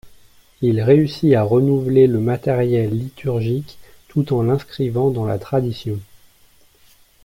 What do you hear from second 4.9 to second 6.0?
dans la tradition.